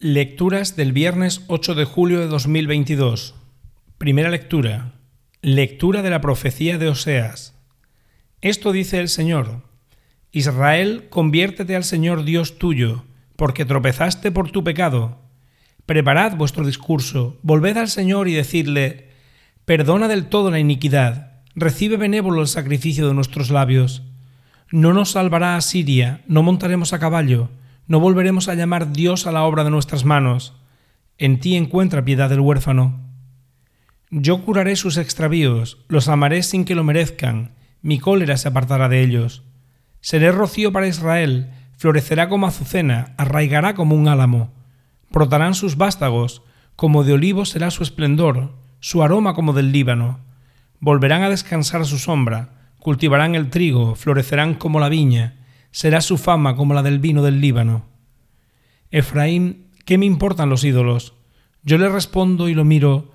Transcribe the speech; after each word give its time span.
Lecturas 0.00 0.76
del 0.76 0.92
viernes 0.92 1.42
8 1.48 1.74
de 1.74 1.84
julio 1.84 2.20
de 2.20 2.28
2022. 2.28 3.34
Primera 3.98 4.30
lectura. 4.30 4.92
Lectura 5.42 6.02
de 6.02 6.10
la 6.10 6.20
profecía 6.20 6.78
de 6.78 6.88
Oseas. 6.88 7.58
Esto 8.40 8.70
dice 8.70 9.00
el 9.00 9.08
Señor. 9.08 9.62
Israel, 10.30 11.06
conviértete 11.10 11.74
al 11.74 11.82
Señor 11.82 12.22
Dios 12.22 12.60
tuyo, 12.60 13.06
porque 13.34 13.64
tropezaste 13.64 14.30
por 14.30 14.52
tu 14.52 14.62
pecado. 14.62 15.18
Preparad 15.84 16.36
vuestro 16.36 16.64
discurso, 16.64 17.36
volved 17.42 17.76
al 17.76 17.88
Señor 17.88 18.28
y 18.28 18.34
decidle, 18.34 19.08
perdona 19.64 20.06
del 20.06 20.26
todo 20.26 20.52
la 20.52 20.60
iniquidad, 20.60 21.42
recibe 21.56 21.96
benévolo 21.96 22.42
el 22.42 22.46
sacrificio 22.46 23.08
de 23.08 23.14
nuestros 23.14 23.50
labios. 23.50 24.04
No 24.70 24.92
nos 24.92 25.10
salvará 25.10 25.56
a 25.56 25.60
Siria, 25.60 26.22
no 26.28 26.44
montaremos 26.44 26.92
a 26.92 27.00
caballo, 27.00 27.50
no 27.88 28.00
volveremos 28.00 28.48
a 28.48 28.54
llamar 28.54 28.92
Dios 28.92 29.26
a 29.26 29.32
la 29.32 29.44
obra 29.44 29.64
de 29.64 29.70
nuestras 29.70 30.04
manos. 30.04 30.54
En 31.16 31.40
ti 31.40 31.56
encuentra 31.56 32.04
piedad 32.04 32.30
el 32.30 32.40
huérfano. 32.40 33.00
Yo 34.10 34.44
curaré 34.44 34.76
sus 34.76 34.98
extravíos, 34.98 35.78
los 35.88 36.08
amaré 36.08 36.42
sin 36.42 36.66
que 36.66 36.74
lo 36.74 36.84
merezcan, 36.84 37.54
mi 37.80 37.98
cólera 37.98 38.36
se 38.36 38.48
apartará 38.48 38.88
de 38.88 39.02
ellos. 39.02 39.42
Seré 40.00 40.32
rocío 40.32 40.70
para 40.70 40.86
Israel, 40.86 41.50
florecerá 41.76 42.28
como 42.28 42.46
azucena, 42.46 43.14
arraigará 43.16 43.74
como 43.74 43.94
un 43.94 44.06
álamo. 44.06 44.52
Brotarán 45.10 45.54
sus 45.54 45.76
vástagos, 45.76 46.42
como 46.76 47.04
de 47.04 47.14
olivo 47.14 47.46
será 47.46 47.70
su 47.70 47.82
esplendor, 47.82 48.52
su 48.80 49.02
aroma 49.02 49.34
como 49.34 49.54
del 49.54 49.72
Líbano. 49.72 50.20
Volverán 50.78 51.22
a 51.22 51.30
descansar 51.30 51.80
a 51.80 51.84
su 51.84 51.98
sombra, 51.98 52.50
cultivarán 52.78 53.34
el 53.34 53.48
trigo, 53.48 53.94
florecerán 53.94 54.54
como 54.54 54.78
la 54.78 54.90
viña, 54.90 55.37
será 55.70 56.00
su 56.00 56.18
fama 56.18 56.56
como 56.56 56.74
la 56.74 56.82
del 56.82 56.98
vino 56.98 57.22
del 57.22 57.40
Líbano. 57.40 57.86
Efraín, 58.90 59.68
¿qué 59.84 59.98
me 59.98 60.06
importan 60.06 60.48
los 60.48 60.64
ídolos? 60.64 61.14
Yo 61.62 61.78
le 61.78 61.88
respondo 61.88 62.48
y 62.48 62.54
lo 62.54 62.64
miro, 62.64 63.12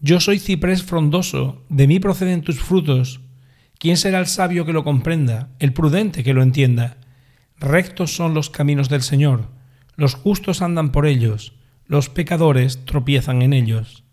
yo 0.00 0.20
soy 0.20 0.38
ciprés 0.38 0.82
frondoso, 0.82 1.62
de 1.68 1.86
mí 1.86 2.00
proceden 2.00 2.42
tus 2.42 2.60
frutos. 2.60 3.20
¿Quién 3.78 3.96
será 3.96 4.18
el 4.18 4.26
sabio 4.26 4.64
que 4.64 4.72
lo 4.72 4.84
comprenda, 4.84 5.50
el 5.58 5.72
prudente 5.72 6.24
que 6.24 6.34
lo 6.34 6.42
entienda? 6.42 6.96
Rectos 7.58 8.14
son 8.14 8.32
los 8.32 8.48
caminos 8.48 8.88
del 8.88 9.02
Señor, 9.02 9.48
los 9.96 10.14
justos 10.14 10.62
andan 10.62 10.92
por 10.92 11.06
ellos, 11.06 11.52
los 11.86 12.08
pecadores 12.08 12.84
tropiezan 12.86 13.42
en 13.42 13.52
ellos. 13.52 14.04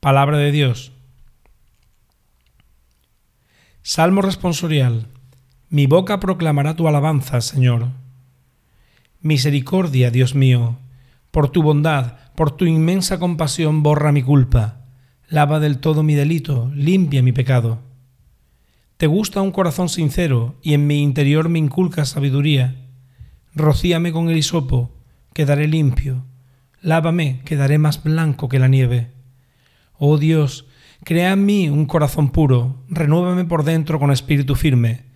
Palabra 0.00 0.38
de 0.38 0.52
Dios. 0.52 0.92
Salmo 3.82 4.22
responsorial. 4.22 5.08
Mi 5.70 5.86
boca 5.86 6.18
proclamará 6.18 6.76
tu 6.76 6.88
alabanza, 6.88 7.42
Señor. 7.42 7.88
Misericordia, 9.20 10.10
Dios 10.10 10.34
mío, 10.34 10.78
por 11.30 11.50
tu 11.50 11.62
bondad, 11.62 12.14
por 12.34 12.50
tu 12.52 12.64
inmensa 12.64 13.18
compasión, 13.18 13.82
borra 13.82 14.10
mi 14.10 14.22
culpa, 14.22 14.86
lava 15.28 15.60
del 15.60 15.76
todo 15.78 16.02
mi 16.02 16.14
delito, 16.14 16.72
limpia 16.74 17.22
mi 17.22 17.32
pecado. 17.32 17.80
Te 18.96 19.06
gusta 19.06 19.42
un 19.42 19.50
corazón 19.50 19.90
sincero, 19.90 20.54
y 20.62 20.72
en 20.72 20.86
mi 20.86 21.02
interior 21.02 21.50
me 21.50 21.58
inculcas 21.58 22.08
sabiduría. 22.08 22.86
Rocíame 23.54 24.10
con 24.10 24.30
el 24.30 24.38
hisopo, 24.38 24.96
quedaré 25.34 25.68
limpio. 25.68 26.24
Lávame, 26.80 27.42
quedaré 27.44 27.76
más 27.76 28.02
blanco 28.02 28.48
que 28.48 28.58
la 28.58 28.68
nieve. 28.68 29.10
Oh 29.98 30.16
Dios, 30.16 30.64
crea 31.04 31.32
en 31.32 31.44
mí 31.44 31.68
un 31.68 31.84
corazón 31.84 32.30
puro, 32.30 32.86
renuévame 32.88 33.44
por 33.44 33.64
dentro 33.64 33.98
con 33.98 34.10
espíritu 34.10 34.54
firme 34.54 35.07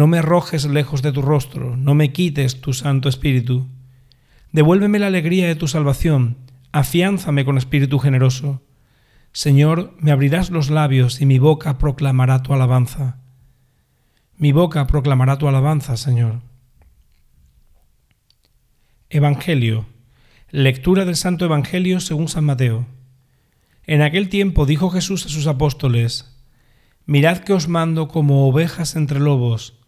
no 0.00 0.06
me 0.06 0.16
arrojes 0.16 0.64
lejos 0.64 1.02
de 1.02 1.12
tu 1.12 1.20
rostro, 1.20 1.76
no 1.76 1.94
me 1.94 2.10
quites 2.10 2.62
tu 2.62 2.72
Santo 2.72 3.10
Espíritu. 3.10 3.68
Devuélveme 4.50 4.98
la 4.98 5.08
alegría 5.08 5.46
de 5.46 5.56
tu 5.56 5.68
salvación, 5.68 6.38
afiánzame 6.72 7.44
con 7.44 7.58
espíritu 7.58 7.98
generoso. 7.98 8.62
Señor, 9.32 9.94
me 9.98 10.10
abrirás 10.10 10.48
los 10.48 10.70
labios 10.70 11.20
y 11.20 11.26
mi 11.26 11.38
boca 11.38 11.76
proclamará 11.76 12.42
tu 12.42 12.54
alabanza. 12.54 13.18
Mi 14.38 14.52
boca 14.52 14.86
proclamará 14.86 15.36
tu 15.36 15.48
alabanza, 15.48 15.98
Señor. 15.98 16.40
Evangelio. 19.10 19.84
Lectura 20.50 21.04
del 21.04 21.16
Santo 21.16 21.44
Evangelio 21.44 22.00
según 22.00 22.28
San 22.28 22.46
Mateo. 22.46 22.86
En 23.84 24.00
aquel 24.00 24.30
tiempo 24.30 24.64
dijo 24.64 24.88
Jesús 24.88 25.26
a 25.26 25.28
sus 25.28 25.46
apóstoles, 25.46 26.40
Mirad 27.04 27.40
que 27.40 27.52
os 27.52 27.68
mando 27.68 28.08
como 28.08 28.48
ovejas 28.48 28.96
entre 28.96 29.20
lobos, 29.20 29.79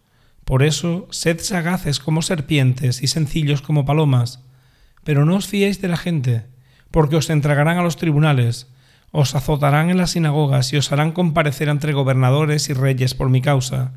por 0.45 0.61
eso, 0.61 1.07
sed 1.09 1.39
sagaces 1.39 1.99
como 1.99 2.21
serpientes 2.21 3.01
y 3.01 3.07
sencillos 3.07 3.61
como 3.61 3.85
palomas, 3.85 4.43
pero 5.03 5.25
no 5.25 5.35
os 5.35 5.47
fiéis 5.47 5.81
de 5.81 5.87
la 5.87 5.97
gente, 5.97 6.43
porque 6.91 7.15
os 7.15 7.29
entregarán 7.29 7.77
a 7.77 7.83
los 7.83 7.95
tribunales, 7.95 8.67
os 9.11 9.35
azotarán 9.35 9.89
en 9.89 9.97
las 9.97 10.11
sinagogas 10.11 10.73
y 10.73 10.77
os 10.77 10.91
harán 10.91 11.11
comparecer 11.11 11.69
entre 11.69 11.93
gobernadores 11.93 12.69
y 12.69 12.73
reyes 12.73 13.13
por 13.13 13.29
mi 13.29 13.41
causa. 13.41 13.93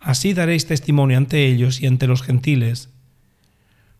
Así 0.00 0.34
daréis 0.34 0.66
testimonio 0.66 1.18
ante 1.18 1.46
ellos 1.46 1.80
y 1.80 1.86
ante 1.86 2.06
los 2.06 2.22
gentiles. 2.22 2.90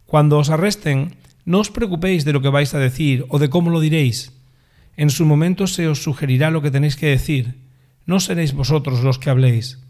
Cuando 0.07 0.39
os 0.39 0.51
arresten, 0.51 1.17
no 1.45 1.59
os 1.59 1.71
preocupéis 1.71 2.25
de 2.25 2.33
lo 2.33 2.41
que 2.41 2.51
vais 2.51 2.75
a 2.75 2.79
decir 2.79 3.25
o 3.31 3.39
de 3.39 3.51
cómo 3.51 3.71
lo 3.71 3.81
diréis. 3.81 4.33
En 4.97 5.11
su 5.11 5.25
momento 5.25 5.67
se 5.67 5.89
os 5.89 6.03
sugerirá 6.03 6.51
lo 6.51 6.63
que 6.63 6.71
tenéis 6.71 6.95
que 6.95 7.07
decir. 7.07 7.59
No 8.07 8.21
seréis 8.21 8.53
vosotros 8.53 9.03
los 9.03 9.19
que 9.19 9.31
habléis 9.31 9.85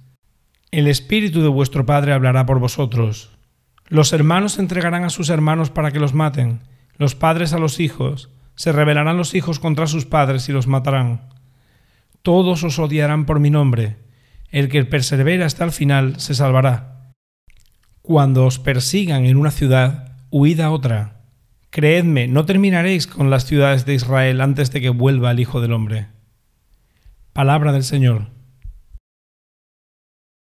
el 0.74 0.88
Espíritu 0.88 1.40
de 1.42 1.48
vuestro 1.48 1.86
Padre 1.86 2.12
hablará 2.12 2.46
por 2.46 2.58
vosotros. 2.58 3.30
Los 3.86 4.12
hermanos 4.12 4.58
entregarán 4.58 5.04
a 5.04 5.10
sus 5.10 5.28
hermanos 5.28 5.70
para 5.70 5.92
que 5.92 6.00
los 6.00 6.14
maten, 6.14 6.62
los 6.96 7.14
padres 7.14 7.52
a 7.52 7.58
los 7.58 7.78
hijos, 7.80 8.30
se 8.56 8.72
rebelarán 8.72 9.16
los 9.16 9.34
hijos 9.34 9.58
contra 9.58 9.86
sus 9.86 10.04
padres 10.04 10.48
y 10.48 10.52
los 10.52 10.66
matarán. 10.66 11.28
Todos 12.22 12.64
os 12.64 12.78
odiarán 12.78 13.24
por 13.24 13.38
mi 13.38 13.50
nombre, 13.50 13.98
el 14.50 14.68
que 14.68 14.84
persevera 14.84 15.46
hasta 15.46 15.64
el 15.64 15.70
final 15.70 16.18
se 16.18 16.34
salvará. 16.34 17.12
Cuando 18.02 18.44
os 18.44 18.58
persigan 18.58 19.24
en 19.26 19.36
una 19.36 19.50
ciudad, 19.50 20.16
huid 20.30 20.60
a 20.60 20.70
otra. 20.70 21.20
Creedme, 21.70 22.28
no 22.28 22.44
terminaréis 22.44 23.06
con 23.06 23.30
las 23.30 23.44
ciudades 23.46 23.86
de 23.86 23.94
Israel 23.94 24.40
antes 24.40 24.72
de 24.72 24.80
que 24.80 24.90
vuelva 24.90 25.30
el 25.30 25.40
Hijo 25.40 25.60
del 25.60 25.72
Hombre. 25.72 26.08
Palabra 27.32 27.72
del 27.72 27.84
Señor. 27.84 28.33